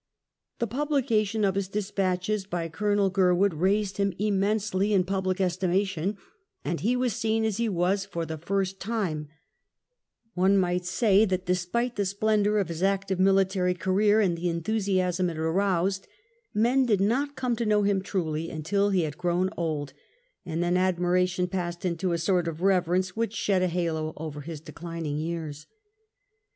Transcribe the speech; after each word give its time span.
The 0.57 0.65
publication 0.65 1.45
of 1.45 1.53
his 1.53 1.67
despatches 1.67 2.47
by 2.47 2.69
Colonel 2.69 3.11
Gurwood 3.11 3.53
raised 3.53 3.97
him 3.97 4.15
immensely 4.17 4.93
in 4.95 5.03
public 5.03 5.39
estimation, 5.39 6.17
and 6.65 6.79
he 6.79 6.95
was 6.95 7.13
seen 7.13 7.45
as 7.45 7.57
he 7.57 7.69
was 7.69 8.03
for 8.03 8.25
the 8.25 8.39
first 8.39 8.79
tima 8.79 9.27
One 10.33 10.57
might 10.57 10.85
say 10.87 11.23
that, 11.25 11.45
despite 11.45 11.97
the 11.97 12.05
splendour 12.05 12.53
252 12.53 12.53
WELLINGTON 12.55 12.71
of 12.71 12.75
his 12.75 12.81
active 12.81 13.23
military 13.23 13.73
career, 13.75 14.21
and 14.21 14.35
the 14.35 14.49
enthusiasm 14.49 15.29
it 15.29 15.37
aroused, 15.37 16.07
men 16.51 16.87
did 16.87 16.99
not 16.99 17.35
come 17.35 17.55
to 17.57 17.65
know 17.67 17.83
him 17.83 18.01
truly 18.01 18.49
until 18.49 18.89
he 18.89 19.01
had 19.03 19.19
grown 19.19 19.51
old, 19.55 19.93
and 20.43 20.63
then 20.63 20.77
admiration 20.77 21.45
passed 21.47 21.85
into 21.85 22.11
a 22.11 22.17
sort 22.17 22.47
of 22.47 22.63
reverence 22.63 23.15
which 23.15 23.35
shed 23.35 23.61
a 23.61 23.67
halo 23.67 24.13
over 24.17 24.41
his 24.41 24.61
declining 24.61 25.19
years. 25.19 25.67